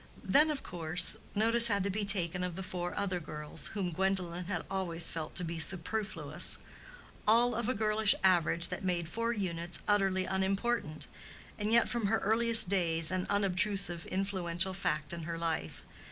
Then, 0.23 0.49
of 0.49 0.63
course, 0.63 1.17
notice 1.35 1.67
had 1.67 1.83
to 1.83 1.91
be 1.91 2.03
taken 2.03 2.43
of 2.43 2.55
the 2.55 2.63
four 2.63 2.97
other 2.97 3.19
girls, 3.19 3.67
whom 3.75 3.91
Gwendolen 3.91 4.45
had 4.45 4.65
always 4.67 5.11
felt 5.11 5.35
to 5.35 5.43
be 5.43 5.59
superfluous: 5.59 6.57
all 7.27 7.53
of 7.53 7.69
a 7.69 7.75
girlish 7.75 8.15
average 8.23 8.69
that 8.69 8.83
made 8.83 9.07
four 9.07 9.31
units 9.31 9.77
utterly 9.87 10.25
unimportant, 10.25 11.05
and 11.59 11.71
yet 11.71 11.87
from 11.87 12.07
her 12.07 12.17
earliest 12.17 12.67
days 12.67 13.11
an 13.11 13.27
obtrusive 13.29 14.07
influential 14.07 14.73
fact 14.73 15.13
in 15.13 15.21
her 15.21 15.37
life. 15.37 15.83